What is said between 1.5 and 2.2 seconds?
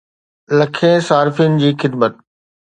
جي خدمت